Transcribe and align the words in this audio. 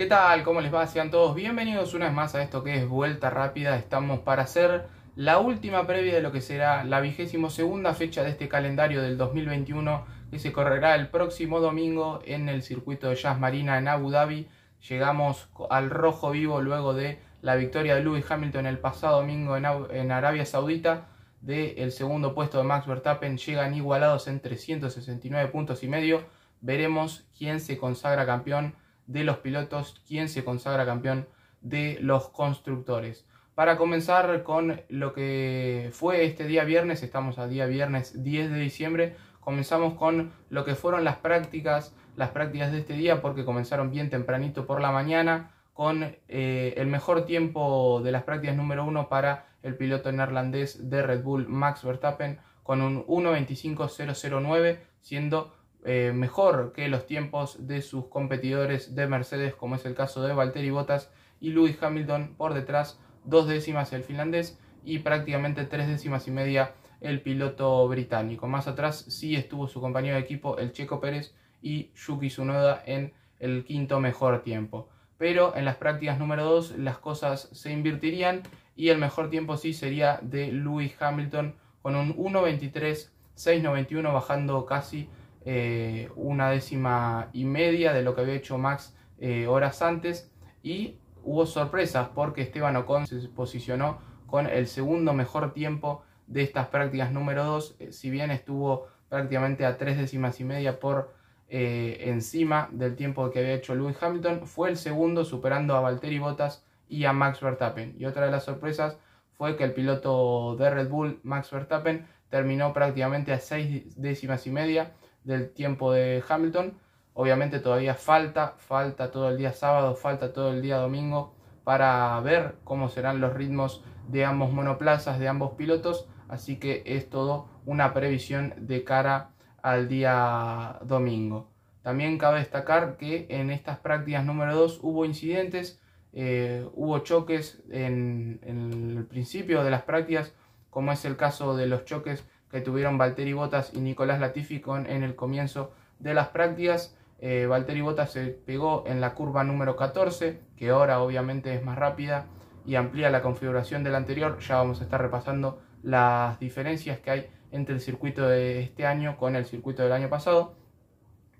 ¿Qué 0.00 0.06
tal? 0.06 0.44
¿Cómo 0.44 0.62
les 0.62 0.72
va? 0.72 0.86
Sean 0.86 1.10
todos 1.10 1.34
bienvenidos 1.34 1.92
una 1.92 2.06
vez 2.06 2.14
más 2.14 2.34
a 2.34 2.42
esto 2.42 2.64
que 2.64 2.74
es 2.74 2.88
Vuelta 2.88 3.28
Rápida. 3.28 3.76
Estamos 3.76 4.20
para 4.20 4.44
hacer 4.44 4.86
la 5.14 5.38
última 5.40 5.86
previa 5.86 6.14
de 6.14 6.22
lo 6.22 6.32
que 6.32 6.40
será 6.40 6.84
la 6.84 7.02
vigésimo 7.02 7.50
segunda 7.50 7.92
fecha 7.92 8.22
de 8.22 8.30
este 8.30 8.48
calendario 8.48 9.02
del 9.02 9.18
2021 9.18 10.06
que 10.30 10.38
se 10.38 10.52
correrá 10.52 10.94
el 10.94 11.08
próximo 11.08 11.60
domingo 11.60 12.20
en 12.24 12.48
el 12.48 12.62
circuito 12.62 13.10
de 13.10 13.16
Jazz 13.16 13.38
Marina 13.38 13.76
en 13.76 13.88
Abu 13.88 14.10
Dhabi. 14.10 14.48
Llegamos 14.88 15.50
al 15.68 15.90
rojo 15.90 16.30
vivo 16.30 16.62
luego 16.62 16.94
de 16.94 17.20
la 17.42 17.56
victoria 17.56 17.94
de 17.94 18.02
Lewis 18.02 18.24
Hamilton 18.26 18.64
el 18.64 18.78
pasado 18.78 19.18
domingo 19.18 19.58
en, 19.58 20.12
Arabia 20.12 20.46
Saudita. 20.46 21.08
Del 21.42 21.92
segundo 21.92 22.34
puesto 22.34 22.56
de 22.56 22.64
Max 22.64 22.86
Verstappen 22.86 23.36
llegan 23.36 23.74
igualados 23.74 24.28
en 24.28 24.40
369 24.40 25.50
puntos 25.50 25.82
y 25.82 25.88
medio. 25.88 26.24
Veremos 26.62 27.26
quién 27.36 27.60
se 27.60 27.76
consagra 27.76 28.24
campeón 28.24 28.74
de 29.10 29.24
los 29.24 29.38
pilotos, 29.38 30.00
quién 30.06 30.28
se 30.28 30.44
consagra 30.44 30.86
campeón 30.86 31.26
de 31.60 31.98
los 32.00 32.28
constructores. 32.28 33.26
Para 33.54 33.76
comenzar 33.76 34.42
con 34.44 34.82
lo 34.88 35.12
que 35.12 35.90
fue 35.92 36.24
este 36.24 36.46
día 36.46 36.64
viernes, 36.64 37.02
estamos 37.02 37.38
a 37.38 37.48
día 37.48 37.66
viernes 37.66 38.22
10 38.22 38.50
de 38.52 38.58
diciembre, 38.60 39.16
comenzamos 39.40 39.94
con 39.94 40.32
lo 40.48 40.64
que 40.64 40.76
fueron 40.76 41.04
las 41.04 41.16
prácticas, 41.16 41.94
las 42.16 42.30
prácticas 42.30 42.70
de 42.70 42.78
este 42.78 42.94
día 42.94 43.20
porque 43.20 43.44
comenzaron 43.44 43.90
bien 43.90 44.10
tempranito 44.10 44.64
por 44.64 44.80
la 44.80 44.92
mañana 44.92 45.50
con 45.74 46.16
eh, 46.28 46.74
el 46.76 46.86
mejor 46.86 47.26
tiempo 47.26 48.00
de 48.04 48.12
las 48.12 48.22
prácticas 48.22 48.56
número 48.56 48.84
uno 48.84 49.08
para 49.08 49.46
el 49.62 49.76
piloto 49.76 50.12
neerlandés 50.12 50.88
de 50.88 51.02
Red 51.02 51.22
Bull 51.22 51.48
Max 51.48 51.82
Verstappen 51.82 52.38
con 52.62 52.80
un 52.80 53.04
1.25.009 53.06 54.78
siendo 55.00 55.52
eh, 55.84 56.12
mejor 56.14 56.72
que 56.72 56.88
los 56.88 57.06
tiempos 57.06 57.66
de 57.66 57.80
sus 57.80 58.06
competidores 58.06 58.94
de 58.94 59.06
Mercedes, 59.06 59.54
como 59.54 59.76
es 59.76 59.86
el 59.86 59.94
caso 59.94 60.22
de 60.22 60.34
Valtteri 60.34 60.70
Bottas 60.70 61.10
y 61.40 61.50
Lewis 61.50 61.82
Hamilton 61.82 62.34
por 62.36 62.54
detrás, 62.54 63.00
dos 63.24 63.48
décimas 63.48 63.92
el 63.92 64.02
finlandés 64.02 64.58
y 64.84 64.98
prácticamente 64.98 65.64
tres 65.64 65.88
décimas 65.88 66.28
y 66.28 66.30
media 66.30 66.74
el 67.00 67.22
piloto 67.22 67.88
británico. 67.88 68.46
Más 68.46 68.68
atrás 68.68 69.06
sí 69.08 69.36
estuvo 69.36 69.68
su 69.68 69.80
compañero 69.80 70.16
de 70.16 70.22
equipo, 70.22 70.58
el 70.58 70.72
Checo 70.72 71.00
Pérez 71.00 71.34
y 71.62 71.90
Yuki 71.94 72.28
Tsunoda 72.28 72.82
en 72.84 73.14
el 73.38 73.64
quinto 73.64 74.00
mejor 74.00 74.42
tiempo. 74.42 74.88
Pero 75.16 75.56
en 75.56 75.64
las 75.64 75.76
prácticas 75.76 76.18
número 76.18 76.44
2 76.44 76.78
las 76.78 76.98
cosas 76.98 77.48
se 77.52 77.72
invertirían 77.72 78.42
y 78.76 78.88
el 78.88 78.98
mejor 78.98 79.30
tiempo 79.30 79.56
sí 79.56 79.72
sería 79.72 80.18
de 80.22 80.52
Lewis 80.52 80.94
Hamilton 81.00 81.54
con 81.82 81.96
un 81.96 82.14
1.23.691 82.16 84.12
bajando 84.12 84.66
casi 84.66 85.08
eh, 85.44 86.10
una 86.16 86.50
décima 86.50 87.30
y 87.32 87.44
media 87.44 87.94
de 87.94 88.02
lo 88.02 88.14
que 88.14 88.20
había 88.20 88.34
hecho 88.34 88.58
Max 88.58 88.94
eh, 89.18 89.46
horas 89.46 89.80
antes 89.80 90.30
y 90.62 90.98
hubo 91.24 91.46
sorpresas 91.46 92.08
porque 92.14 92.42
Esteban 92.42 92.76
Ocon 92.76 93.06
se 93.06 93.16
posicionó 93.28 93.98
con 94.26 94.46
el 94.46 94.66
segundo 94.66 95.14
mejor 95.14 95.54
tiempo 95.54 96.02
de 96.26 96.42
estas 96.42 96.68
prácticas 96.68 97.10
número 97.10 97.44
2, 97.44 97.76
eh, 97.78 97.92
si 97.92 98.10
bien 98.10 98.30
estuvo 98.30 98.86
prácticamente 99.08 99.64
a 99.64 99.78
tres 99.78 99.96
décimas 99.96 100.38
y 100.40 100.44
media 100.44 100.78
por 100.78 101.18
encima 101.52 102.68
del 102.70 102.94
tiempo 102.94 103.28
que 103.32 103.40
había 103.40 103.54
hecho 103.54 103.74
Lewis 103.74 104.00
Hamilton, 104.00 104.46
fue 104.46 104.68
el 104.68 104.76
segundo 104.76 105.24
superando 105.24 105.74
a 105.74 105.80
Valtteri 105.80 106.20
Bottas 106.20 106.64
y 106.88 107.06
a 107.06 107.12
Max 107.12 107.40
Verstappen. 107.40 107.96
Y 107.98 108.04
otra 108.04 108.26
de 108.26 108.30
las 108.30 108.44
sorpresas 108.44 108.98
fue 109.32 109.56
que 109.56 109.64
el 109.64 109.72
piloto 109.72 110.54
de 110.54 110.70
Red 110.70 110.88
Bull, 110.88 111.18
Max 111.24 111.50
Verstappen, 111.50 112.06
terminó 112.28 112.72
prácticamente 112.72 113.32
a 113.32 113.40
seis 113.40 114.00
décimas 114.00 114.46
y 114.46 114.50
media 114.50 114.92
del 115.24 115.50
tiempo 115.50 115.92
de 115.92 116.22
Hamilton. 116.28 116.78
Obviamente 117.14 117.60
todavía 117.60 117.94
falta, 117.94 118.54
falta 118.58 119.10
todo 119.10 119.28
el 119.28 119.36
día 119.36 119.52
sábado, 119.52 119.94
falta 119.94 120.32
todo 120.32 120.50
el 120.50 120.62
día 120.62 120.76
domingo 120.76 121.34
para 121.64 122.18
ver 122.20 122.56
cómo 122.64 122.88
serán 122.88 123.20
los 123.20 123.34
ritmos 123.34 123.84
de 124.08 124.24
ambos 124.24 124.52
monoplazas, 124.52 125.18
de 125.18 125.28
ambos 125.28 125.52
pilotos. 125.52 126.08
Así 126.28 126.56
que 126.56 126.82
es 126.86 127.10
todo 127.10 127.48
una 127.66 127.92
previsión 127.92 128.54
de 128.56 128.84
cara 128.84 129.30
al 129.62 129.88
día 129.88 130.78
domingo. 130.82 131.50
También 131.82 132.18
cabe 132.18 132.40
destacar 132.40 132.96
que 132.96 133.26
en 133.30 133.50
estas 133.50 133.78
prácticas 133.78 134.24
número 134.24 134.54
2 134.54 134.80
hubo 134.82 135.04
incidentes, 135.04 135.80
eh, 136.12 136.66
hubo 136.74 136.98
choques 137.00 137.62
en, 137.70 138.40
en, 138.42 138.96
el 138.98 139.06
principio 139.06 139.64
de 139.64 139.70
las 139.70 139.82
prácticas, 139.82 140.34
como 140.68 140.92
es 140.92 141.04
el 141.04 141.16
caso 141.16 141.56
de 141.56 141.66
los 141.66 141.84
choques 141.84 142.24
que 142.50 142.60
tuvieron 142.60 142.98
Valtteri 142.98 143.32
Bottas 143.32 143.72
y 143.74 143.80
Nicolás 143.80 144.20
Latifi 144.20 144.60
con, 144.60 144.86
en 144.86 145.02
el 145.02 145.14
comienzo 145.14 145.72
de 145.98 146.14
las 146.14 146.28
prácticas. 146.28 146.96
Eh, 147.20 147.46
Valtteri 147.46 147.80
Bottas 147.80 148.12
se 148.12 148.26
pegó 148.26 148.84
en 148.86 149.00
la 149.00 149.14
curva 149.14 149.44
número 149.44 149.76
14, 149.76 150.40
que 150.56 150.70
ahora 150.70 151.00
obviamente 151.00 151.54
es 151.54 151.62
más 151.62 151.78
rápida 151.78 152.26
y 152.66 152.74
amplía 152.74 153.10
la 153.10 153.22
configuración 153.22 153.84
del 153.84 153.94
anterior. 153.94 154.38
Ya 154.40 154.56
vamos 154.56 154.80
a 154.80 154.84
estar 154.84 155.00
repasando 155.00 155.60
las 155.82 156.38
diferencias 156.40 156.98
que 157.00 157.10
hay 157.10 157.30
entre 157.52 157.74
el 157.74 157.80
circuito 157.80 158.28
de 158.28 158.60
este 158.60 158.86
año 158.86 159.16
con 159.16 159.36
el 159.36 159.44
circuito 159.44 159.82
del 159.82 159.92
año 159.92 160.08
pasado. 160.08 160.56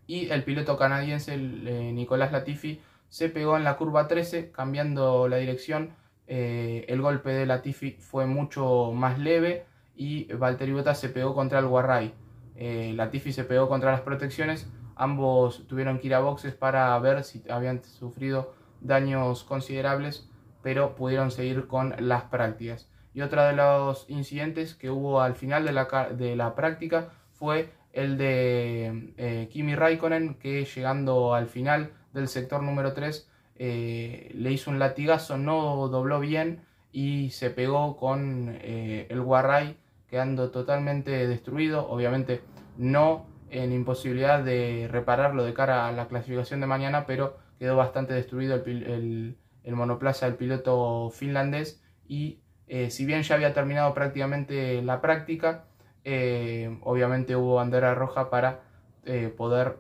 Y 0.07 0.29
el 0.31 0.45
piloto 0.45 0.77
canadiense 0.77 1.35
eh, 1.35 1.93
Nicolás 1.93 2.33
Latifi 2.33 2.81
se 3.09 3.29
pegó 3.29 3.57
en 3.57 3.65
la 3.65 3.77
curva 3.77 4.07
13, 4.09 4.51
cambiando 4.51 5.29
la 5.29 5.37
dirección. 5.37 5.95
Eh, 6.27 6.85
el 6.89 7.01
golpe 7.01 7.31
de 7.31 7.47
Latifi 7.47 7.93
fue 7.99 8.27
mucho 8.27 8.93
más 8.93 9.19
leve 9.19 9.67
y 10.01 10.25
Valtteri 10.33 10.73
Bottas 10.73 10.99
se 10.99 11.11
pegó 11.11 11.35
contra 11.35 11.59
el 11.59 11.67
Warray. 11.67 12.15
Eh, 12.57 12.95
Latifi 12.97 13.35
se 13.35 13.45
pegó 13.45 13.69
contra 13.69 13.93
las 13.93 14.01
protecciones. 14.01 14.67
Ambos 14.97 15.67
tuvieron 15.69 15.99
que 15.99 16.07
ir 16.07 16.15
a 16.15 16.21
boxes 16.21 16.55
para 16.55 16.99
ver 17.01 17.23
si 17.23 17.43
habían 17.51 17.85
sufrido 17.85 18.55
daños 18.81 19.45
considerables, 19.45 20.27
pero 20.63 20.95
pudieron 20.95 21.31
seguir 21.31 21.67
con 21.67 21.95
las 21.99 22.23
prácticas. 22.23 22.89
Y 23.13 23.21
otro 23.21 23.45
de 23.45 23.53
los 23.53 24.09
incidentes 24.09 24.75
que 24.75 24.89
hubo 24.89 25.21
al 25.21 25.35
final 25.35 25.67
de 25.67 25.73
la, 25.73 25.85
de 26.17 26.35
la 26.35 26.55
práctica 26.55 27.11
fue 27.33 27.69
el 27.93 28.17
de 28.17 29.13
eh, 29.19 29.51
Kimi 29.53 29.75
Raikkonen, 29.75 30.37
que 30.37 30.65
llegando 30.65 31.35
al 31.35 31.47
final 31.47 31.93
del 32.15 32.29
sector 32.29 32.63
número 32.63 32.95
3 32.95 33.29
eh, 33.57 34.33
le 34.35 34.51
hizo 34.51 34.71
un 34.71 34.79
latigazo, 34.79 35.37
no 35.37 35.89
dobló 35.89 36.21
bien 36.21 36.63
y 36.91 37.29
se 37.33 37.51
pegó 37.51 37.99
con 37.99 38.59
el 38.63 39.21
Warray 39.21 39.77
quedando 40.11 40.51
totalmente 40.51 41.27
destruido, 41.29 41.89
obviamente 41.89 42.43
no 42.77 43.27
en 43.51 43.73
imposibilidad 43.73 44.43
de 44.43 44.89
repararlo 44.91 45.45
de 45.45 45.55
cara 45.55 45.89
a 45.89 45.93
la 45.93 46.09
clasificación 46.09 46.61
de 46.61 46.67
mañana, 46.67 47.07
pero 47.07 47.37
quedó 47.59 47.77
bastante 47.77 48.15
destruido 48.15 48.57
el, 48.57 49.37
monoplaza 49.65 50.27
del 50.27 50.35
piloto 50.35 51.11
finlandés 51.11 51.83
y 52.09 52.41
eh, 52.67 52.91
si 52.91 53.07
bien 53.07 53.23
ya 53.23 53.37
había 53.37 53.55
terminado 53.55 53.95
prácticamente 53.95 54.83
la 54.83 55.01
práctica, 55.01 55.65
eh, 56.05 56.79
obviamente 56.83 57.37
hubo 57.37 57.57
bandera 57.57 57.95
roja 57.95 58.31
para 58.31 58.63
eh, 59.05 59.33
poder 59.37 59.77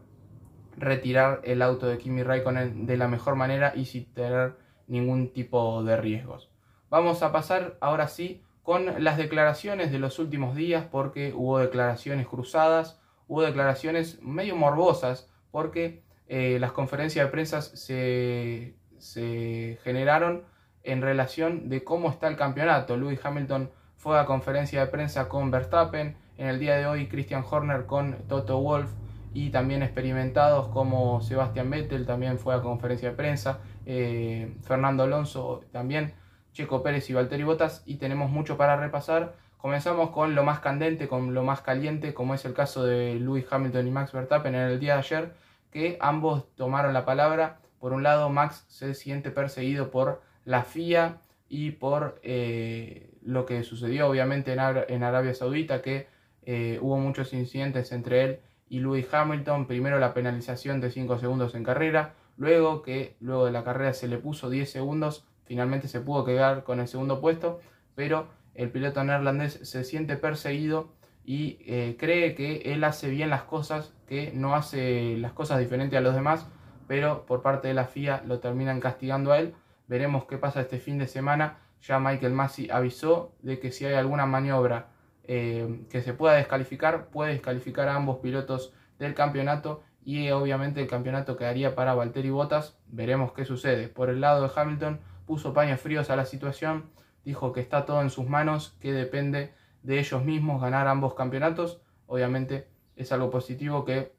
retirar 0.77 1.41
el 1.45 1.63
auto 1.63 1.87
de 1.87 1.99
Kimi 1.99 2.23
Raikkonen 2.23 2.87
de 2.87 2.97
la 2.97 3.09
mejor 3.09 3.35
manera 3.35 3.73
y 3.75 3.85
sin 3.85 4.13
tener 4.13 4.57
ningún 4.87 5.33
tipo 5.33 5.83
de 5.85 5.97
riesgos. 5.97 6.51
Vamos 6.89 7.23
a 7.23 7.33
pasar 7.33 7.77
ahora 7.81 8.09
sí 8.09 8.43
con 8.71 9.03
las 9.03 9.17
declaraciones 9.17 9.91
de 9.91 9.99
los 9.99 10.21
últimos 10.21 10.55
días, 10.55 10.85
porque 10.89 11.33
hubo 11.35 11.59
declaraciones 11.59 12.29
cruzadas, 12.29 13.01
hubo 13.27 13.43
declaraciones 13.43 14.23
medio 14.23 14.55
morbosas, 14.55 15.29
porque 15.51 16.05
eh, 16.29 16.57
las 16.61 16.71
conferencias 16.71 17.27
de 17.27 17.33
prensa 17.33 17.63
se, 17.63 18.77
se 18.97 19.81
generaron 19.83 20.45
en 20.85 21.03
relación 21.03 21.69
de 21.69 21.83
cómo 21.83 22.11
está 22.11 22.29
el 22.29 22.37
campeonato. 22.37 22.97
Lewis 22.97 23.19
Hamilton 23.25 23.73
fue 23.97 24.21
a 24.21 24.25
conferencia 24.25 24.79
de 24.83 24.87
prensa 24.87 25.29
con 25.29 25.51
Verstappen, 25.51 26.17
en 26.39 26.47
el 26.47 26.61
día 26.61 26.77
de 26.77 26.87
hoy 26.87 27.09
Christian 27.09 27.43
Horner 27.51 27.87
con 27.87 28.19
Toto 28.29 28.61
Wolf 28.61 28.89
y 29.35 29.51
también 29.51 29.83
experimentados 29.83 30.69
como 30.69 31.21
Sebastian 31.23 31.71
Vettel 31.71 32.07
también 32.07 32.39
fue 32.39 32.55
a 32.55 32.63
conferencia 32.63 33.11
de 33.11 33.17
prensa, 33.17 33.59
eh, 33.85 34.55
Fernando 34.63 35.03
Alonso 35.03 35.65
también 35.73 36.15
Checo 36.53 36.83
Pérez 36.83 37.09
y 37.11 37.15
Valtteri 37.15 37.43
Bottas 37.45 37.83
y 37.87 37.97
tenemos 37.97 38.31
mucho 38.31 38.57
para 38.57 38.77
repasar. 38.77 39.35
Comenzamos 39.57 40.11
con 40.11 40.35
lo 40.35 40.43
más 40.43 40.61
candente, 40.61 41.07
con 41.07 41.35
lo 41.35 41.43
más 41.43 41.61
caliente, 41.61 42.15
como 42.15 42.35
es 42.35 42.45
el 42.45 42.55
caso 42.55 42.85
de 42.85 43.15
Lewis 43.17 43.47
Hamilton 43.51 43.87
y 43.87 43.91
Max 43.91 44.13
Verstappen 44.13 44.55
en 44.55 44.63
el 44.63 44.81
día 44.81 44.95
de 44.95 44.99
ayer, 45.01 45.33
que 45.71 45.99
ambos 46.01 46.55
tomaron 46.57 46.95
la 46.95 47.05
palabra. 47.05 47.61
Por 47.79 47.93
un 47.93 48.03
lado, 48.03 48.31
Max 48.31 48.65
se 48.69 48.95
siente 48.95 49.31
perseguido 49.31 49.91
por 49.91 50.23
la 50.45 50.65
FIA 50.65 51.19
y 51.49 51.73
por 51.73 52.21
eh, 52.23 53.11
lo 53.23 53.45
que 53.45 53.63
sucedió 53.65 54.09
obviamente 54.09 54.53
en, 54.53 55.03
Arabia 55.03 55.35
Saudita, 55.35 55.83
que 55.83 56.07
eh, 56.43 56.79
hubo 56.81 56.97
muchos 56.99 57.33
incidentes 57.35 57.93
entre 57.93 58.25
él 58.25 58.41
y 58.69 58.79
Lewis 58.81 59.13
Hamilton. 59.13 59.67
Primero 59.67 59.99
la 59.99 60.15
penalización 60.15 60.81
de 60.81 60.91
5 60.91 61.19
segundos 61.19 61.55
en 61.55 61.65
carrera, 61.65 62.15
luego 62.39 62.81
que 62.81 63.17
luego 63.21 63.45
de 63.45 63.53
la 63.53 63.65
carrera 63.65 63.93
se 63.93 64.09
le 64.09 64.17
puso 64.17 64.49
10 64.49 64.71
segundos 64.71 65.27
finalmente 65.51 65.89
se 65.89 66.01
pudo 66.01 66.25
quedar 66.25 66.63
con 66.63 66.79
el 66.79 66.87
segundo 66.87 67.21
puesto, 67.21 67.59
pero 67.97 68.29
el 68.55 68.71
piloto 68.71 69.03
neerlandés 69.03 69.55
se 69.65 69.83
siente 69.83 70.17
perseguido 70.17 70.93
y 71.25 71.59
eh, 71.67 71.97
cree 71.99 72.37
que 72.37 72.73
él 72.73 72.85
hace 72.85 73.11
bien 73.11 73.31
las 73.31 73.43
cosas, 73.43 73.93
que 74.07 74.31
no 74.33 74.55
hace 74.55 75.17
las 75.17 75.33
cosas 75.33 75.59
diferentes 75.59 75.99
a 75.99 76.03
los 76.03 76.15
demás, 76.15 76.47
pero 76.87 77.27
por 77.27 77.43
parte 77.43 77.67
de 77.67 77.75
la 77.75 77.87
FIA 77.87 78.23
lo 78.29 78.39
terminan 78.39 78.79
castigando 78.79 79.33
a 79.33 79.41
él. 79.41 79.53
Veremos 79.89 80.27
qué 80.27 80.39
pasa 80.39 80.61
este 80.61 80.79
fin 80.79 80.99
de 80.99 81.09
semana. 81.09 81.59
Ya 81.83 81.99
Michael 81.99 82.33
Massey 82.33 82.71
avisó 82.71 83.33
de 83.43 83.59
que 83.59 83.73
si 83.73 83.87
hay 83.87 83.95
alguna 83.95 84.27
maniobra 84.27 84.91
eh, 85.25 85.81
que 85.91 86.01
se 86.01 86.13
pueda 86.13 86.35
descalificar, 86.35 87.07
puede 87.07 87.33
descalificar 87.33 87.89
a 87.89 87.97
ambos 87.97 88.19
pilotos 88.19 88.73
del 89.01 89.15
campeonato 89.15 89.83
y 90.05 90.31
obviamente 90.31 90.81
el 90.81 90.87
campeonato 90.87 91.37
quedaría 91.37 91.75
para 91.75 91.95
Valtteri 91.95 92.31
Bottas. 92.31 92.77
Veremos 92.87 93.33
qué 93.33 93.45
sucede. 93.45 93.89
Por 93.89 94.11
el 94.11 94.21
lado 94.21 94.45
de 94.45 94.53
Hamilton 94.55 95.01
puso 95.31 95.55
paños 95.55 95.81
fríos 95.81 96.11
a 96.11 96.17
la 96.17 96.25
situación, 96.25 96.91
dijo 97.25 97.53
que 97.53 97.61
está 97.61 97.87
todo 97.87 98.03
en 98.03 98.11
sus 98.11 98.29
manos, 98.29 98.77
que 98.81 98.93
depende 98.93 99.55
de 99.85 100.01
ellos 100.01 100.25
mismos 100.25 100.61
ganar 100.61 100.89
ambos 100.89 101.15
campeonatos. 101.15 101.81
Obviamente 102.09 102.67
es 102.97 103.13
algo 103.13 103.31
positivo 103.31 103.85
que 103.85 104.13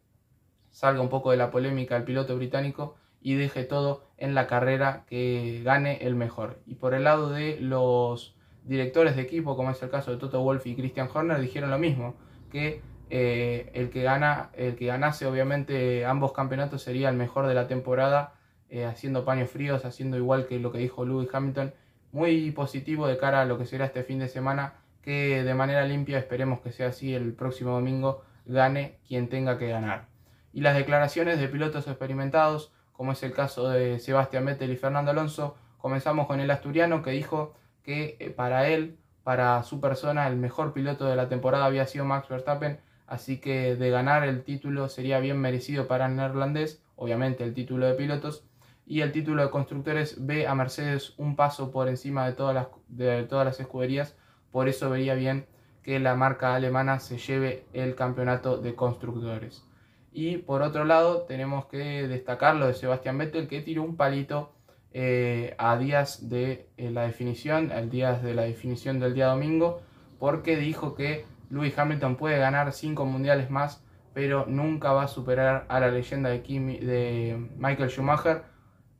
salga 0.69 1.02
un 1.02 1.10
poco 1.10 1.31
de 1.31 1.36
la 1.36 1.52
polémica 1.52 1.98
el 1.98 2.06
piloto 2.06 2.38
británico 2.38 2.96
y 3.19 3.34
deje 3.34 3.66
todo 3.66 4.06
en 4.16 4.36
la 4.36 4.48
carrera 4.48 5.04
que 5.06 5.62
gane 5.66 5.98
el 6.06 6.16
mejor. 6.16 6.62
Y 6.66 6.75
por 6.75 6.94
el 6.94 7.04
lado 7.04 7.30
de 7.30 7.60
los 7.60 8.38
directores 8.63 9.18
de 9.18 9.24
equipo, 9.24 9.58
como 9.58 9.72
es 9.72 9.84
el 9.84 9.90
caso 9.90 10.12
de 10.12 10.18
Toto 10.18 10.42
Wolff 10.42 10.66
y 10.66 10.78
Christian 10.78 11.10
Horner, 11.13 11.42
dijeron 11.42 11.72
lo 11.72 11.78
mismo, 11.78 12.16
que 12.50 12.81
eh, 13.10 13.69
el, 13.74 13.90
que 13.90 14.02
gana, 14.02 14.52
el 14.54 14.78
que 14.78 14.86
ganase 14.86 15.25
obviamente 15.25 16.06
ambos 16.06 16.31
campeonatos 16.31 16.81
sería 16.81 17.10
el 17.10 17.18
mejor 17.18 17.48
de 17.48 17.54
la 17.54 17.68
temporada, 17.68 18.36
eh, 18.71 18.85
haciendo 18.85 19.25
paños 19.25 19.50
fríos, 19.50 19.83
haciendo 19.83 20.15
igual 20.15 20.47
que 20.47 20.57
lo 20.57 20.71
que 20.71 20.77
dijo 20.77 21.06
Lewis 21.06 21.27
Hamilton, 21.31 21.73
muy 22.13 22.51
positivo 22.51 23.06
de 23.06 23.18
cara 23.18 23.41
a 23.41 23.45
lo 23.45 23.57
que 23.57 23.65
será 23.65 23.83
este 23.83 24.03
fin 24.03 24.19
de 24.19 24.29
semana, 24.29 24.75
que 25.01 25.44
de 25.44 25.53
manera 25.53 25.83
limpia 25.83 26.18
esperemos 26.18 26.62
que 26.62 26.71
sea 26.71 26.88
así 26.88 27.13
el 27.13 27.33
próximo 27.33 27.71
domingo, 27.71 28.23
gane 28.45 28.97
quien 29.06 29.27
tenga 29.27 29.57
que 29.57 29.68
ganar. 29.68 30.07
Y 30.53 30.62
las 30.62 30.73
declaraciones 30.75 31.38
de 31.38 31.50
pilotos 31.50 31.85
experimentados, 31.88 32.71
como 32.94 33.12
es 33.12 33.21
el 33.23 33.33
caso 33.33 33.68
de 33.68 34.00
Sebastián 34.00 34.45
Vettel 34.45 34.71
y 34.71 34.77
Fernando 34.77 35.12
Alonso, 35.12 35.57
comenzamos 35.77 36.27
con 36.27 36.39
el 36.39 36.50
asturiano 36.50 37.01
que 37.01 37.12
dijo 37.12 37.53
que 37.83 38.15
eh, 38.19 38.29
para 38.29 38.69
él, 38.69 38.97
para 39.24 39.63
su 39.63 39.81
persona, 39.81 40.27
el 40.29 40.38
mejor 40.38 40.71
piloto 40.71 41.07
de 41.07 41.17
la 41.17 41.27
temporada 41.27 41.65
había 41.65 41.88
sido 41.88 42.06
Max 42.06 42.29
Verstappen, 42.29 42.79
así 43.06 43.41
que 43.41 43.75
de 43.75 43.89
ganar 43.89 44.24
el 44.24 44.45
título 44.45 44.88
sería 44.88 45.19
bien 45.19 45.39
merecido 45.39 45.88
para 45.88 46.06
el 46.06 46.15
neerlandés, 46.15 46.81
obviamente 46.95 47.44
el 47.44 47.53
título 47.53 47.85
de 47.88 47.95
pilotos, 47.95 48.45
y 48.91 48.99
el 48.99 49.13
título 49.13 49.41
de 49.41 49.49
constructores 49.49 50.17
ve 50.19 50.47
a 50.47 50.53
Mercedes 50.53 51.13
un 51.15 51.38
paso 51.38 51.71
por 51.71 51.88
encima 51.88 52.25
de 52.25 52.33
todas 52.33 52.53
las, 52.53 52.67
de 52.89 53.23
todas 53.23 53.45
las 53.45 53.57
escuderías, 53.57 54.17
por 54.51 54.67
eso 54.67 54.89
vería 54.89 55.15
bien 55.15 55.45
que 55.81 55.97
la 56.01 56.13
marca 56.15 56.55
alemana 56.55 56.99
se 56.99 57.17
lleve 57.17 57.63
el 57.71 57.95
campeonato 57.95 58.57
de 58.57 58.75
constructores. 58.75 59.63
Y 60.11 60.39
por 60.39 60.61
otro 60.61 60.83
lado 60.83 61.21
tenemos 61.21 61.67
que 61.67 62.05
destacar 62.09 62.57
lo 62.57 62.67
de 62.67 62.73
Sebastián 62.73 63.17
Vettel 63.17 63.47
que 63.47 63.61
tiró 63.61 63.81
un 63.81 63.95
palito 63.95 64.51
eh, 64.91 65.55
a 65.57 65.77
días 65.77 66.27
de 66.27 66.67
eh, 66.75 66.91
la 66.91 67.03
definición, 67.03 67.71
al 67.71 67.89
día 67.89 68.15
de 68.15 68.33
la 68.33 68.41
definición 68.41 68.99
del 68.99 69.13
día 69.13 69.27
domingo, 69.27 69.81
porque 70.19 70.57
dijo 70.57 70.95
que 70.95 71.23
Lewis 71.49 71.79
Hamilton 71.79 72.17
puede 72.17 72.39
ganar 72.39 72.73
cinco 72.73 73.05
mundiales 73.05 73.49
más, 73.49 73.85
pero 74.13 74.47
nunca 74.47 74.91
va 74.91 75.03
a 75.03 75.07
superar 75.07 75.65
a 75.69 75.79
la 75.79 75.88
leyenda 75.88 76.29
de, 76.29 76.39
de 76.39 77.47
Michael 77.55 77.89
Schumacher, 77.89 78.51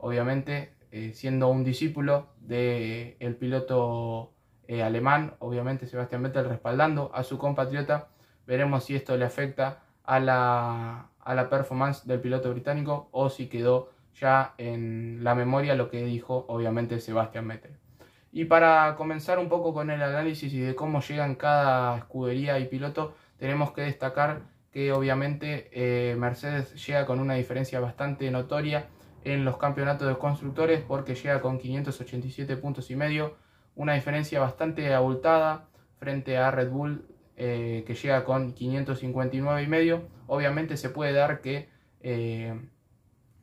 obviamente 0.01 0.74
eh, 0.92 1.13
siendo 1.13 1.48
un 1.48 1.63
discípulo 1.63 2.27
del 2.39 3.15
el 3.19 3.36
piloto 3.38 4.33
alemán, 4.69 5.33
obviamente 5.39 5.86
Sebastián 5.86 6.24
Vettel 6.24 6.48
respaldando 6.48 7.12
a 7.13 7.24
su 7.24 7.38
compatriota. 7.38 8.07
Veremos 8.48 8.86
si 8.86 8.95
esto 8.95 9.18
le 9.18 9.25
afecta 9.25 9.83
a 10.06 10.19
la, 10.21 11.09
a 11.19 11.36
la 11.36 11.50
performance 11.50 12.06
del 12.06 12.21
piloto 12.21 12.51
británico 12.51 13.09
o 13.12 13.30
si 13.30 13.48
quedó 13.48 13.89
ya 14.15 14.53
en 14.57 15.24
la 15.24 15.36
memoria 15.36 15.75
lo 15.75 15.89
que 15.89 16.03
dijo 16.06 16.45
obviamente 16.48 17.00
Sebastián 17.00 17.48
Vettel. 17.48 17.71
Y 18.31 18.45
para 18.45 18.95
comenzar 18.95 19.39
un 19.39 19.50
poco 19.50 19.74
con 19.74 19.89
el 19.89 20.01
análisis 20.01 20.53
y 20.53 20.59
de 20.59 20.75
cómo 20.75 21.01
llegan 21.01 21.36
cada 21.36 21.98
escudería 21.98 22.59
y 22.59 22.68
piloto, 22.68 23.13
tenemos 23.38 23.71
que 23.71 23.81
destacar 23.81 24.42
que 24.71 24.94
obviamente 24.94 25.69
eh, 25.74 26.15
Mercedes 26.15 26.74
llega 26.86 27.06
con 27.06 27.19
una 27.19 27.33
diferencia 27.33 27.81
bastante 27.81 28.31
notoria 28.31 28.86
en 29.23 29.45
los 29.45 29.57
campeonatos 29.57 30.07
de 30.07 30.18
constructores 30.18 30.81
porque 30.81 31.15
llega 31.15 31.41
con 31.41 31.59
587 31.59 32.57
puntos 32.57 32.89
y 32.91 32.95
medio, 32.95 33.35
una 33.75 33.94
diferencia 33.94 34.39
bastante 34.39 34.94
abultada 34.94 35.68
frente 35.97 36.38
a 36.38 36.51
Red 36.51 36.69
Bull 36.69 37.06
eh, 37.38 37.83
que 37.88 37.95
llega 37.95 38.23
con 38.23 38.53
559 38.53 39.63
y 39.63 39.68
medio. 39.68 40.03
Obviamente 40.27 40.77
se 40.77 40.89
puede 40.89 41.13
dar 41.13 41.41
que 41.41 41.69
eh, 42.01 42.59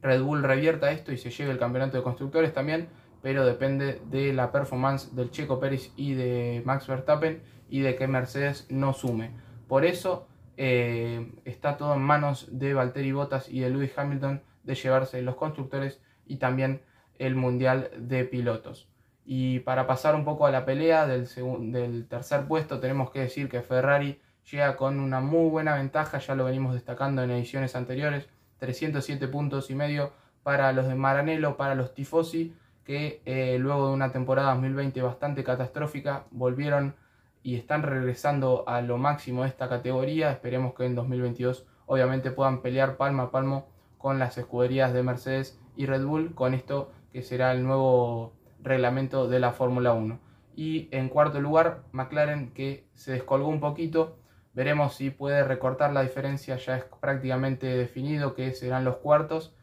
Red 0.02 0.22
Bull 0.22 0.42
revierta 0.42 0.90
esto 0.90 1.12
y 1.12 1.16
se 1.16 1.30
lleve 1.30 1.52
el 1.52 1.58
campeonato 1.58 1.96
de 1.96 2.02
constructores 2.02 2.52
también, 2.52 2.88
pero 3.22 3.44
depende 3.44 4.00
de 4.10 4.32
la 4.32 4.52
performance 4.52 5.14
del 5.14 5.31
Checo 5.31 5.58
Pérez 5.58 5.92
y 5.96 6.14
de 6.14 6.62
Max 6.64 6.86
Verstappen 6.86 7.42
y 7.69 7.81
de 7.81 7.96
que 7.96 8.06
Mercedes 8.06 8.66
no 8.70 8.92
sume. 8.92 9.32
Por 9.66 9.84
eso 9.84 10.28
eh, 10.56 11.32
está 11.44 11.76
todo 11.76 11.94
en 11.94 12.00
manos 12.00 12.48
de 12.50 12.74
Valtteri 12.74 13.12
Bottas 13.12 13.48
y 13.48 13.60
de 13.60 13.70
Lewis 13.70 13.96
Hamilton 13.96 14.42
de 14.69 14.75
llevarse 14.75 15.23
los 15.23 15.35
constructores 15.35 16.00
y 16.26 16.37
también 16.37 16.82
el 17.19 17.35
mundial 17.35 17.91
de 17.97 18.25
pilotos. 18.25 18.88
Y 19.25 19.61
para 19.61 19.87
pasar 19.87 20.15
un 20.15 20.25
poco 20.25 20.47
a 20.47 20.50
la 20.50 20.65
pelea 20.65 21.06
del, 21.06 21.26
del 21.73 22.06
tercer 22.06 22.47
puesto, 22.47 22.79
tenemos 22.79 23.11
que 23.11 23.20
decir 23.20 23.49
que 23.49 23.62
Ferrari 23.62 24.20
llega 24.50 24.76
con 24.76 25.00
una 25.00 25.20
muy 25.20 25.50
buena 25.50 25.75
ventaja, 25.75 26.19
ya 26.19 26.35
lo 26.35 26.44
venimos 26.44 26.75
destacando 26.75 27.23
en 27.23 27.31
ediciones 27.31 27.75
anteriores 27.75 28.29
307 28.59 29.29
puntos 29.29 29.70
y 29.70 29.75
medio 29.75 30.12
para 30.43 30.73
los 30.73 30.87
de 30.87 30.94
Maranello, 30.94 31.56
para 31.56 31.75
los 31.75 31.94
Tifosi, 31.94 32.55
que 32.85 33.23
eh, 33.25 33.56
luego 33.59 33.88
de 33.88 33.94
una 33.94 34.12
temporada 34.12 34.53
2020 34.53 35.00
bastante 35.03 35.44
catastrófica 35.44 36.25
volvieron 36.31 36.94
y 37.43 37.56
están 37.56 37.82
regresando 37.82 38.65
a 38.67 38.81
lo 38.82 38.99
máximo 38.99 39.43
de 39.43 39.49
esta 39.49 39.69
categoría. 39.69 40.31
Esperemos 40.31 40.75
que 40.75 40.85
en 40.85 40.94
2022 40.94 41.67
obviamente 41.87 42.31
puedan 42.31 42.62
pelear 42.62 42.97
palmo 42.97 43.23
a 43.23 43.31
palmo 43.31 43.69
con 43.98 44.18
las 44.18 44.38
escuderías 44.38 44.92
de 44.92 45.02
Mercedes 45.02 45.60
y 45.76 45.86
Red 45.86 46.04
Bull, 46.04 46.34
con 46.34 46.54
esto 46.54 46.90
que 47.12 47.22
será 47.22 47.52
el 47.52 47.64
nuevo 47.64 48.32
reglamento 48.62 49.28
de 49.28 49.40
la 49.40 49.52
Fórmula 49.52 49.92
1. 49.92 50.18
Y 50.56 50.88
en 50.90 51.08
cuarto 51.08 51.40
lugar, 51.40 51.82
McLaren 51.92 52.52
que 52.52 52.88
se 52.94 53.12
descolgó 53.12 53.48
un 53.48 53.60
poquito 53.60 54.18
Veremos 54.58 54.96
si 54.96 55.10
puede 55.10 55.44
recortar 55.44 55.92
la 55.92 56.02
diferencia, 56.02 56.56
ya 56.56 56.78
es 56.78 56.84
prácticamente 57.00 57.68
definido 57.68 58.34
que 58.34 58.52
serán 58.54 58.84
los 58.84 58.96
cuartos 58.96 59.54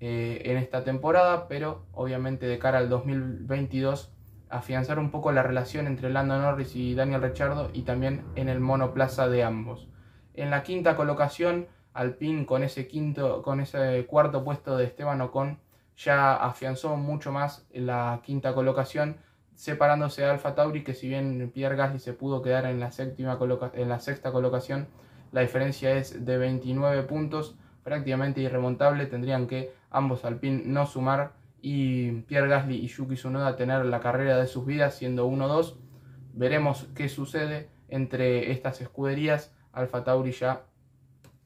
eh, 0.00 0.40
en 0.46 0.56
esta 0.56 0.84
temporada, 0.84 1.48
pero 1.48 1.84
obviamente 1.92 2.46
de 2.46 2.58
cara 2.58 2.78
al 2.78 2.88
2022 2.88 4.10
afianzar 4.48 4.98
un 4.98 5.10
poco 5.10 5.32
la 5.32 5.42
relación 5.42 5.86
entre 5.86 6.08
Lando 6.08 6.38
Norris 6.38 6.74
y 6.76 6.94
Daniel 6.94 7.20
Ricciardo 7.20 7.68
y 7.74 7.82
también 7.82 8.24
en 8.34 8.48
el 8.48 8.58
monoplaza 8.58 9.28
de 9.28 9.42
ambos. 9.42 9.90
En 10.32 10.48
la 10.48 10.62
quinta 10.62 10.96
colocación, 10.96 11.66
Alpine 11.94 12.46
con 12.46 12.62
ese 12.62 12.86
quinto, 12.86 13.42
con 13.42 13.60
ese 13.60 14.06
cuarto 14.06 14.44
puesto 14.44 14.76
de 14.76 14.84
Esteban 14.84 15.20
Ocon 15.20 15.58
ya 15.96 16.34
afianzó 16.34 16.96
mucho 16.96 17.32
más 17.32 17.66
la 17.72 18.20
quinta 18.24 18.54
colocación 18.54 19.16
separándose 19.54 20.22
de 20.22 20.30
Alfa 20.30 20.54
Tauri, 20.54 20.82
que 20.82 20.94
si 20.94 21.08
bien 21.08 21.50
Pierre 21.54 21.76
Gasly 21.76 21.98
se 21.98 22.14
pudo 22.14 22.42
quedar 22.42 22.66
en 22.66 22.80
la, 22.80 22.90
séptima 22.90 23.38
en 23.74 23.88
la 23.88 24.00
sexta 24.00 24.32
colocación, 24.32 24.88
la 25.30 25.42
diferencia 25.42 25.92
es 25.92 26.24
de 26.24 26.38
29 26.38 27.02
puntos, 27.04 27.56
prácticamente 27.84 28.40
irremontable, 28.40 29.06
tendrían 29.06 29.46
que 29.46 29.72
ambos 29.90 30.24
Alpine 30.24 30.62
no 30.64 30.86
sumar 30.86 31.32
y 31.60 32.22
Pierre 32.22 32.48
Gasly 32.48 32.76
y 32.76 32.88
Yuki 32.88 33.14
Tsunoda 33.14 33.56
tener 33.56 33.84
la 33.84 34.00
carrera 34.00 34.36
de 34.36 34.46
sus 34.46 34.66
vidas 34.66 34.94
siendo 34.94 35.28
1-2. 35.28 35.76
Veremos 36.32 36.88
qué 36.94 37.08
sucede 37.08 37.68
entre 37.88 38.50
estas 38.50 38.80
escuderías. 38.80 39.54
Alfa 39.72 40.02
Tauri 40.02 40.32
ya 40.32 40.64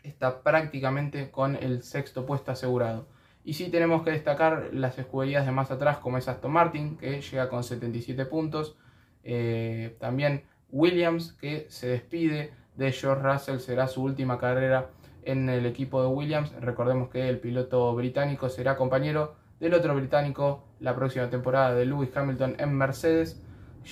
está 0.06 0.42
prácticamente 0.42 1.30
con 1.30 1.56
el 1.56 1.82
sexto 1.82 2.26
puesto 2.26 2.52
asegurado. 2.52 3.08
Y 3.44 3.54
sí 3.54 3.70
tenemos 3.70 4.02
que 4.02 4.10
destacar 4.10 4.70
las 4.72 4.98
escuderías 4.98 5.46
de 5.46 5.52
más 5.52 5.70
atrás, 5.70 5.98
como 5.98 6.18
es 6.18 6.26
Aston 6.26 6.50
Martin, 6.50 6.96
que 6.96 7.20
llega 7.20 7.48
con 7.48 7.62
77 7.62 8.26
puntos. 8.26 8.76
Eh, 9.22 9.96
también 10.00 10.44
Williams, 10.70 11.32
que 11.32 11.66
se 11.68 11.88
despide 11.88 12.52
de 12.76 12.92
George 12.92 13.22
Russell, 13.22 13.58
será 13.58 13.86
su 13.86 14.02
última 14.02 14.38
carrera 14.38 14.90
en 15.22 15.48
el 15.48 15.64
equipo 15.66 16.02
de 16.02 16.08
Williams. 16.08 16.52
Recordemos 16.60 17.08
que 17.08 17.28
el 17.28 17.38
piloto 17.38 17.94
británico 17.94 18.48
será 18.48 18.76
compañero 18.76 19.36
del 19.60 19.74
otro 19.74 19.94
británico 19.94 20.64
la 20.80 20.94
próxima 20.94 21.30
temporada 21.30 21.74
de 21.74 21.86
Lewis 21.86 22.16
Hamilton 22.16 22.56
en 22.58 22.74
Mercedes. 22.74 23.40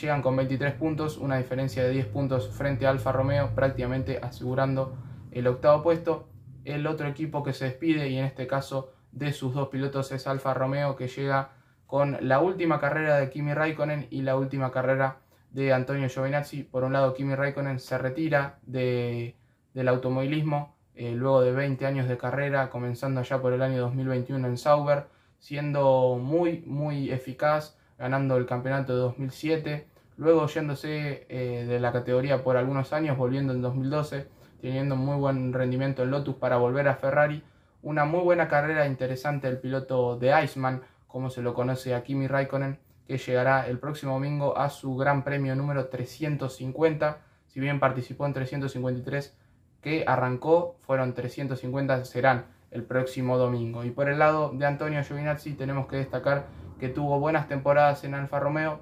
Llegan 0.00 0.22
con 0.22 0.34
23 0.34 0.74
puntos, 0.74 1.16
una 1.16 1.36
diferencia 1.36 1.84
de 1.84 1.90
10 1.90 2.06
puntos 2.06 2.50
frente 2.50 2.86
a 2.86 2.90
Alfa 2.90 3.12
Romeo, 3.12 3.54
prácticamente 3.54 4.18
asegurando 4.20 4.96
el 5.34 5.46
octavo 5.46 5.82
puesto. 5.82 6.28
El 6.64 6.86
otro 6.86 7.08
equipo 7.08 7.42
que 7.42 7.52
se 7.52 7.66
despide, 7.66 8.08
y 8.08 8.16
en 8.16 8.24
este 8.24 8.46
caso 8.46 8.92
de 9.12 9.32
sus 9.32 9.54
dos 9.54 9.68
pilotos 9.68 10.10
es 10.12 10.26
Alfa 10.26 10.54
Romeo 10.54 10.96
que 10.96 11.08
llega 11.08 11.50
con 11.86 12.16
la 12.20 12.40
última 12.40 12.80
carrera 12.80 13.18
de 13.18 13.30
Kimi 13.30 13.52
Raikkonen 13.52 14.06
y 14.10 14.22
la 14.22 14.36
última 14.36 14.72
carrera 14.72 15.18
de 15.50 15.72
Antonio 15.72 16.08
Giovinazzi. 16.08 16.62
Por 16.64 16.84
un 16.84 16.94
lado, 16.94 17.14
Kimi 17.14 17.34
Raikkonen 17.34 17.78
se 17.78 17.98
retira 17.98 18.58
de, 18.66 19.36
del 19.74 19.88
automovilismo 19.88 20.74
eh, 20.96 21.12
luego 21.12 21.42
de 21.42 21.52
20 21.52 21.86
años 21.86 22.08
de 22.08 22.16
carrera, 22.16 22.70
comenzando 22.70 23.22
ya 23.22 23.40
por 23.40 23.52
el 23.52 23.62
año 23.62 23.80
2021 23.80 24.46
en 24.46 24.56
Sauber, 24.56 25.06
siendo 25.38 26.18
muy, 26.20 26.62
muy 26.66 27.10
eficaz, 27.10 27.76
ganando 27.98 28.36
el 28.36 28.46
campeonato 28.46 28.94
de 28.94 29.00
2007, 29.00 29.88
luego 30.16 30.46
yéndose 30.46 31.26
eh, 31.28 31.64
de 31.66 31.80
la 31.80 31.92
categoría 31.92 32.44
por 32.44 32.56
algunos 32.56 32.92
años, 32.92 33.16
volviendo 33.16 33.52
en 33.52 33.60
2012, 33.60 34.28
teniendo 34.64 34.96
muy 34.96 35.18
buen 35.18 35.52
rendimiento 35.52 36.02
en 36.02 36.10
Lotus 36.10 36.36
para 36.36 36.56
volver 36.56 36.88
a 36.88 36.94
Ferrari, 36.94 37.44
una 37.82 38.06
muy 38.06 38.20
buena 38.20 38.48
carrera 38.48 38.86
interesante 38.86 39.46
del 39.46 39.58
piloto 39.58 40.16
de 40.16 40.42
Iceman, 40.42 40.80
como 41.06 41.28
se 41.28 41.42
lo 41.42 41.52
conoce 41.52 41.94
a 41.94 42.02
Kimi 42.02 42.28
Raikkonen, 42.28 42.78
que 43.06 43.18
llegará 43.18 43.68
el 43.68 43.78
próximo 43.78 44.14
domingo 44.14 44.56
a 44.56 44.70
su 44.70 44.96
gran 44.96 45.22
premio 45.22 45.54
número 45.54 45.88
350, 45.88 47.18
si 47.46 47.60
bien 47.60 47.78
participó 47.78 48.24
en 48.24 48.32
353 48.32 49.36
que 49.82 50.04
arrancó, 50.06 50.78
fueron 50.80 51.12
350, 51.12 52.06
serán 52.06 52.46
el 52.70 52.84
próximo 52.84 53.36
domingo. 53.36 53.84
Y 53.84 53.90
por 53.90 54.08
el 54.08 54.18
lado 54.18 54.50
de 54.54 54.64
Antonio 54.64 55.04
Giovinazzi 55.04 55.52
tenemos 55.52 55.88
que 55.88 55.96
destacar 55.96 56.46
que 56.80 56.88
tuvo 56.88 57.20
buenas 57.20 57.48
temporadas 57.48 58.02
en 58.04 58.14
Alfa 58.14 58.40
Romeo, 58.40 58.80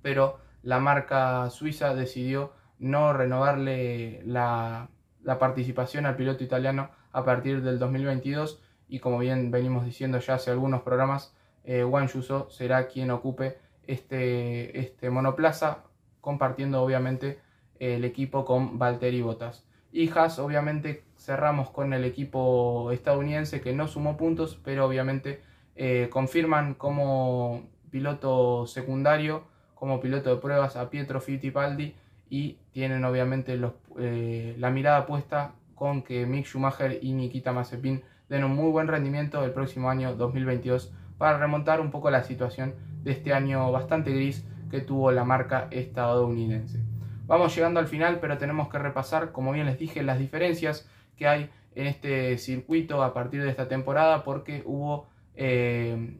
pero 0.00 0.38
la 0.62 0.80
marca 0.80 1.50
suiza 1.50 1.94
decidió 1.94 2.54
no 2.78 3.12
renovarle 3.12 4.22
la, 4.24 4.88
participación 5.24 6.06
al 6.06 6.16
piloto 6.16 6.44
italiano 6.44 6.90
a 7.12 7.24
partir 7.24 7.62
del 7.62 7.78
2022 7.78 8.60
y 8.88 9.00
como 9.00 9.18
bien 9.18 9.50
venimos 9.50 9.84
diciendo 9.84 10.18
ya 10.18 10.34
hace 10.34 10.50
algunos 10.50 10.82
programas, 10.82 11.34
eh, 11.64 11.82
Juan 11.82 12.08
Yuso 12.08 12.50
será 12.50 12.86
quien 12.86 13.10
ocupe 13.10 13.58
este, 13.86 14.78
este 14.78 15.10
monoplaza, 15.10 15.84
compartiendo 16.20 16.82
obviamente 16.82 17.40
el 17.78 18.04
equipo 18.04 18.44
con 18.44 18.78
Valtteri 18.78 19.22
Bottas. 19.22 19.66
Y 19.92 20.10
obviamente, 20.10 21.04
cerramos 21.16 21.70
con 21.70 21.92
el 21.92 22.04
equipo 22.04 22.90
estadounidense 22.90 23.60
que 23.60 23.72
no 23.72 23.86
sumó 23.86 24.16
puntos, 24.16 24.60
pero 24.64 24.86
obviamente 24.86 25.40
eh, 25.76 26.08
confirman 26.10 26.74
como 26.74 27.68
piloto 27.90 28.66
secundario, 28.66 29.44
como 29.74 30.00
piloto 30.00 30.34
de 30.34 30.40
pruebas 30.40 30.76
a 30.76 30.90
Pietro 30.90 31.20
Fittipaldi 31.20 31.94
y 32.28 32.58
tienen 32.72 33.04
obviamente 33.04 33.56
eh, 33.98 34.54
la 34.58 34.70
mirada 34.70 35.06
puesta 35.06 35.52
con 35.74 36.02
que 36.02 36.26
Mick 36.26 36.46
Schumacher 36.46 36.98
y 37.02 37.12
Nikita 37.12 37.52
Mazepin 37.52 38.02
den 38.28 38.44
un 38.44 38.54
muy 38.54 38.70
buen 38.70 38.88
rendimiento 38.88 39.44
el 39.44 39.52
próximo 39.52 39.90
año 39.90 40.14
2022 40.14 40.92
para 41.18 41.38
remontar 41.38 41.80
un 41.80 41.90
poco 41.90 42.10
la 42.10 42.22
situación 42.22 42.74
de 43.02 43.12
este 43.12 43.32
año 43.32 43.70
bastante 43.70 44.12
gris 44.12 44.44
que 44.70 44.80
tuvo 44.80 45.10
la 45.12 45.24
marca 45.24 45.68
estadounidense. 45.70 46.80
Vamos 47.26 47.54
llegando 47.54 47.80
al 47.80 47.86
final, 47.86 48.18
pero 48.20 48.38
tenemos 48.38 48.68
que 48.68 48.78
repasar, 48.78 49.32
como 49.32 49.52
bien 49.52 49.66
les 49.66 49.78
dije, 49.78 50.02
las 50.02 50.18
diferencias 50.18 50.88
que 51.16 51.26
hay 51.26 51.50
en 51.74 51.86
este 51.86 52.36
circuito 52.38 53.02
a 53.02 53.14
partir 53.14 53.42
de 53.42 53.50
esta 53.50 53.68
temporada, 53.68 54.24
porque 54.24 54.62
hubo, 54.66 55.06
eh, 55.34 56.18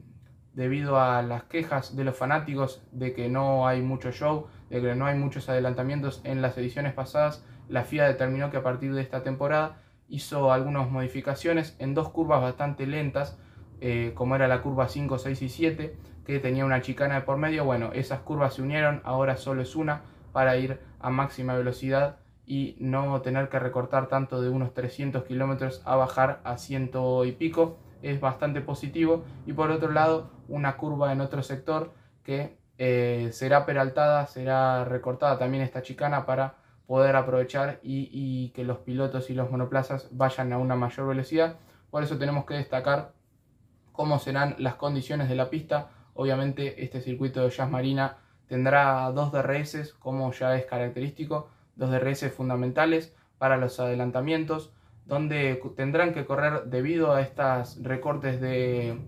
debido 0.53 0.99
a 0.99 1.21
las 1.21 1.43
quejas 1.43 1.95
de 1.95 2.03
los 2.05 2.15
fanáticos 2.15 2.81
de 2.91 3.13
que 3.13 3.29
no 3.29 3.67
hay 3.67 3.81
mucho 3.81 4.11
show, 4.11 4.47
de 4.69 4.81
que 4.81 4.95
no 4.95 5.05
hay 5.05 5.17
muchos 5.17 5.49
adelantamientos 5.49 6.21
en 6.23 6.41
las 6.41 6.57
ediciones 6.57 6.93
pasadas, 6.93 7.43
la 7.69 7.83
FIA 7.83 8.07
determinó 8.07 8.51
que 8.51 8.57
a 8.57 8.63
partir 8.63 8.93
de 8.93 9.01
esta 9.01 9.23
temporada 9.23 9.77
hizo 10.07 10.51
algunas 10.51 10.89
modificaciones 10.89 11.75
en 11.79 11.93
dos 11.93 12.09
curvas 12.09 12.41
bastante 12.41 12.85
lentas, 12.85 13.37
eh, 13.81 14.13
como 14.15 14.35
era 14.35 14.47
la 14.47 14.61
curva 14.61 14.87
5, 14.87 15.17
6 15.17 15.41
y 15.41 15.49
7, 15.49 15.95
que 16.25 16.39
tenía 16.39 16.65
una 16.65 16.81
chicana 16.81 17.15
de 17.15 17.21
por 17.21 17.37
medio. 17.37 17.65
Bueno, 17.65 17.91
esas 17.93 18.19
curvas 18.19 18.55
se 18.55 18.61
unieron, 18.61 19.01
ahora 19.03 19.37
solo 19.37 19.61
es 19.61 19.75
una 19.75 20.01
para 20.31 20.57
ir 20.57 20.79
a 20.99 21.09
máxima 21.09 21.55
velocidad 21.55 22.17
y 22.45 22.75
no 22.79 23.21
tener 23.21 23.49
que 23.49 23.59
recortar 23.59 24.07
tanto 24.07 24.41
de 24.41 24.49
unos 24.49 24.73
300 24.73 25.23
kilómetros 25.23 25.81
a 25.85 25.95
bajar 25.95 26.41
a 26.43 26.57
ciento 26.57 27.25
y 27.25 27.31
pico 27.31 27.77
es 28.01 28.19
bastante 28.19 28.61
positivo 28.61 29.23
y 29.47 29.53
por 29.53 29.71
otro 29.71 29.91
lado 29.91 30.29
una 30.47 30.77
curva 30.77 31.11
en 31.11 31.21
otro 31.21 31.41
sector 31.41 31.93
que 32.23 32.57
eh, 32.77 33.29
será 33.31 33.65
peraltada, 33.65 34.25
será 34.27 34.83
recortada 34.85 35.37
también 35.37 35.63
esta 35.63 35.81
chicana 35.81 36.25
para 36.25 36.55
poder 36.87 37.15
aprovechar 37.15 37.79
y, 37.81 38.49
que 38.49 38.63
los 38.63 38.79
pilotos 38.79 39.29
y 39.29 39.33
los 39.33 39.49
monoplazas 39.49 40.07
vayan 40.11 40.53
a 40.53 40.57
una 40.57 40.75
mayor 40.75 41.07
velocidad. 41.07 41.55
Por 41.89 42.03
eso 42.03 42.17
tenemos 42.17 42.45
que 42.45 42.53
destacar 42.55 43.13
cómo 43.91 44.19
serán 44.19 44.55
las 44.59 44.75
condiciones 44.75 45.29
de 45.29 45.35
la 45.35 45.49
pista. 45.49 45.89
Obviamente 46.13 46.83
este 46.83 47.01
circuito 47.01 47.41
de 47.41 47.49
Jazz 47.49 47.69
Marina 47.69 48.17
Tendrá 48.47 49.11
dos 49.11 49.31
DRS, 49.31 49.93
como 49.93 50.31
ya 50.31 50.55
es 50.55 50.65
característico, 50.65 51.49
dos 51.75 51.89
DRS 51.89 52.31
fundamentales 52.31 53.15
para 53.37 53.57
los 53.57 53.79
adelantamientos, 53.79 54.71
donde 55.05 55.61
tendrán 55.75 56.13
que 56.13 56.25
correr, 56.25 56.65
debido 56.65 57.11
a 57.11 57.21
estos 57.21 57.81
recortes 57.81 58.39
de, 58.39 58.99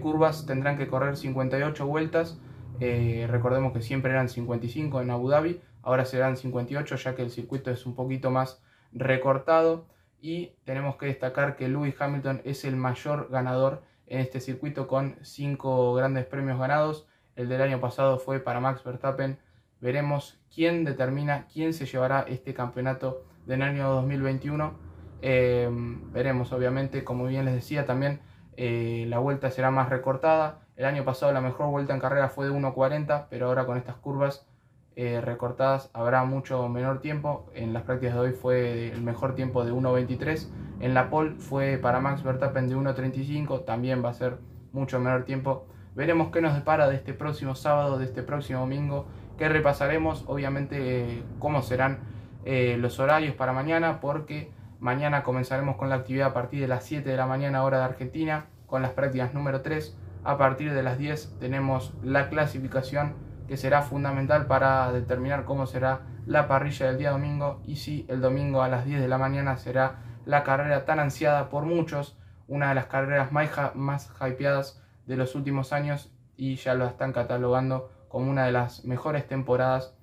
curvas, 0.00 0.46
tendrán 0.46 0.76
que 0.76 0.88
correr 0.88 1.16
58 1.16 1.86
vueltas. 1.86 2.38
Eh, 2.80 3.26
recordemos 3.30 3.72
que 3.72 3.82
siempre 3.82 4.12
eran 4.12 4.28
55 4.28 5.00
en 5.00 5.10
Abu 5.10 5.28
Dhabi, 5.28 5.60
ahora 5.82 6.04
serán 6.04 6.36
58 6.36 6.96
ya 6.96 7.14
que 7.14 7.22
el 7.22 7.30
circuito 7.30 7.70
es 7.70 7.86
un 7.86 7.94
poquito 7.94 8.30
más 8.30 8.62
recortado. 8.92 9.86
Y 10.20 10.52
tenemos 10.64 10.96
que 10.96 11.06
destacar 11.06 11.56
que 11.56 11.68
Lewis 11.68 12.00
Hamilton 12.00 12.42
es 12.44 12.64
el 12.64 12.76
mayor 12.76 13.28
ganador 13.30 13.82
en 14.06 14.20
este 14.20 14.40
circuito 14.40 14.86
con 14.86 15.16
5 15.22 15.94
grandes 15.94 16.26
premios 16.26 16.58
ganados 16.58 17.08
el 17.36 17.48
del 17.48 17.62
año 17.62 17.80
pasado 17.80 18.18
fue 18.18 18.40
para 18.40 18.60
Max 18.60 18.84
Verstappen. 18.84 19.38
Veremos 19.80 20.40
quién 20.54 20.84
determina 20.84 21.46
quién 21.52 21.72
se 21.72 21.86
llevará 21.86 22.24
este 22.28 22.54
campeonato 22.54 23.24
del 23.46 23.62
año 23.62 23.88
2021. 23.88 24.74
Em, 25.22 26.12
veremos, 26.12 26.52
obviamente, 26.52 27.04
como 27.04 27.26
bien 27.26 27.44
les 27.44 27.54
decía, 27.54 27.86
también 27.86 28.20
eh, 28.56 29.06
la 29.08 29.18
vuelta 29.18 29.50
será 29.50 29.70
más 29.70 29.88
recortada. 29.88 30.61
El 30.76 30.86
año 30.86 31.04
pasado 31.04 31.32
la 31.32 31.40
mejor 31.40 31.68
vuelta 31.68 31.92
en 31.92 32.00
carrera 32.00 32.28
fue 32.28 32.46
de 32.46 32.52
1.40, 32.52 33.26
pero 33.28 33.46
ahora 33.46 33.66
con 33.66 33.76
estas 33.76 33.96
curvas 33.96 34.46
eh, 34.94 35.20
recortadas 35.22 35.90
habrá 35.92 36.24
mucho 36.24 36.68
menor 36.68 37.00
tiempo. 37.00 37.50
En 37.54 37.72
las 37.72 37.82
prácticas 37.82 38.14
de 38.14 38.20
hoy 38.20 38.32
fue 38.32 38.88
el 38.92 39.02
mejor 39.02 39.34
tiempo 39.34 39.64
de 39.64 39.72
1.23. 39.72 40.48
En 40.80 40.94
la 40.94 41.10
pole 41.10 41.36
fue 41.36 41.78
para 41.78 42.00
Max 42.00 42.22
Verstappen 42.22 42.68
de 42.68 42.76
1.35, 42.76 43.64
también 43.64 44.04
va 44.04 44.10
a 44.10 44.14
ser 44.14 44.38
mucho 44.72 44.98
menor 44.98 45.24
tiempo. 45.24 45.66
Veremos 45.94 46.30
qué 46.30 46.40
nos 46.40 46.54
depara 46.54 46.88
de 46.88 46.96
este 46.96 47.12
próximo 47.12 47.54
sábado, 47.54 47.98
de 47.98 48.06
este 48.06 48.22
próximo 48.22 48.60
domingo, 48.60 49.06
que 49.36 49.48
repasaremos 49.48 50.24
obviamente 50.26 51.22
cómo 51.38 51.62
serán 51.62 52.00
eh, 52.44 52.76
los 52.78 52.98
horarios 52.98 53.34
para 53.34 53.52
mañana, 53.52 54.00
porque 54.00 54.50
mañana 54.80 55.22
comenzaremos 55.22 55.76
con 55.76 55.90
la 55.90 55.96
actividad 55.96 56.28
a 56.28 56.34
partir 56.34 56.60
de 56.60 56.68
las 56.68 56.84
7 56.84 57.08
de 57.08 57.16
la 57.16 57.26
mañana 57.26 57.62
hora 57.62 57.78
de 57.78 57.84
Argentina, 57.84 58.46
con 58.66 58.80
las 58.80 58.92
prácticas 58.92 59.34
número 59.34 59.60
3. 59.60 59.96
A 60.24 60.38
partir 60.38 60.72
de 60.72 60.82
las 60.84 60.98
10 60.98 61.38
tenemos 61.40 61.94
la 62.02 62.28
clasificación 62.28 63.14
que 63.48 63.56
será 63.56 63.82
fundamental 63.82 64.46
para 64.46 64.92
determinar 64.92 65.44
cómo 65.44 65.66
será 65.66 66.02
la 66.26 66.46
parrilla 66.46 66.86
del 66.86 66.98
día 66.98 67.10
domingo 67.10 67.60
y 67.64 67.76
si 67.76 68.06
el 68.08 68.20
domingo 68.20 68.62
a 68.62 68.68
las 68.68 68.84
10 68.84 69.00
de 69.00 69.08
la 69.08 69.18
mañana 69.18 69.56
será 69.56 69.98
la 70.24 70.44
carrera 70.44 70.84
tan 70.84 71.00
ansiada 71.00 71.48
por 71.48 71.64
muchos, 71.64 72.16
una 72.46 72.68
de 72.68 72.76
las 72.76 72.86
carreras 72.86 73.32
más, 73.32 73.74
más 73.74 74.12
hypeadas 74.20 74.80
de 75.06 75.16
los 75.16 75.34
últimos 75.34 75.72
años 75.72 76.12
y 76.36 76.54
ya 76.54 76.74
lo 76.74 76.86
están 76.86 77.12
catalogando 77.12 77.90
como 78.08 78.30
una 78.30 78.46
de 78.46 78.52
las 78.52 78.84
mejores 78.84 79.26
temporadas 79.26 79.96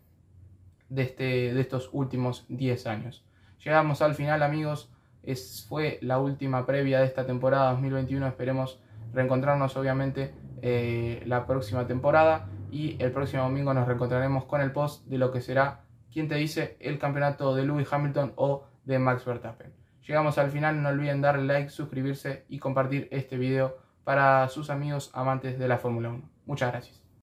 de, 0.90 1.04
este, 1.04 1.54
de 1.54 1.62
estos 1.62 1.90
últimos 1.94 2.46
10 2.50 2.88
años. 2.88 3.26
Llegamos 3.64 4.02
al 4.02 4.16
final 4.16 4.44
amigos, 4.44 4.92
es, 5.24 5.66
fue 5.70 5.98
la 6.02 6.20
última 6.20 6.66
previa 6.66 7.00
de 7.00 7.06
esta 7.06 7.26
temporada 7.26 7.72
2021, 7.72 8.28
esperemos 8.28 8.82
reencontrarnos 9.14 9.76
obviamente 9.78 10.34
eh, 10.62 11.24
la 11.26 11.46
próxima 11.46 11.88
temporada 11.88 12.50
y 12.72 13.02
el 13.02 13.12
próximo 13.12 13.44
domingo 13.44 13.74
nos 13.74 13.88
reencontraremos 13.88 14.46
con 14.46 14.62
el 14.62 14.72
post 14.72 15.06
de 15.06 15.18
lo 15.18 15.32
que 15.32 15.42
será, 15.42 15.82
quien 16.12 16.28
te 16.28 16.36
dice, 16.36 16.78
el 16.80 17.00
campeonato 17.00 17.56
de 17.56 17.66
Lewis 17.66 17.92
Hamilton 17.92 18.34
o 18.36 18.66
de 18.86 19.00
Max 19.00 19.26
Verstappen. 19.26 19.74
Llegamos 20.08 20.38
al 20.38 20.50
final, 20.50 20.82
no 20.82 20.90
olviden 20.90 21.22
darle 21.22 21.46
like, 21.46 21.70
suscribirse 21.70 22.46
y 22.50 22.60
compartir 22.60 23.08
este 23.12 23.38
video 23.38 23.78
para 24.04 24.48
sus 24.50 24.70
amigos 24.70 25.12
amantes 25.14 25.60
de 25.60 25.68
la 25.68 25.78
Fórmula 25.78 26.10
1. 26.10 26.30
Muchas 26.46 26.72
gracias. 26.72 27.09